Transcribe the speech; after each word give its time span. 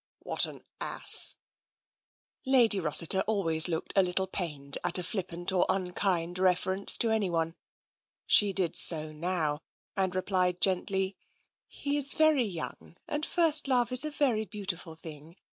"What 0.31 0.47
an 0.47 0.63
ass!" 0.79 1.37
Lady 2.47 2.79
Rossiter 2.79 3.21
always 3.27 3.67
looked 3.67 3.93
a 3.95 4.01
little 4.01 4.25
pained 4.25 4.79
at 4.83 4.97
a 4.97 5.03
flippant 5.03 5.51
or 5.51 5.63
unkind 5.69 6.39
reference 6.39 6.97
to 6.97 7.11
anyone. 7.11 7.53
She 8.25 8.51
did 8.51 8.75
so 8.75 9.11
now, 9.11 9.59
and 9.95 10.15
replied 10.15 10.59
gently:" 10.59 11.17
He 11.67 11.97
is 11.97 12.13
very 12.13 12.43
young 12.45 12.97
and 13.07 13.23
first 13.23 13.67
love 13.67 13.91
is 13.91 14.03
a 14.03 14.09
very 14.09 14.43
beautiful 14.43 14.95
thing. 14.95 15.35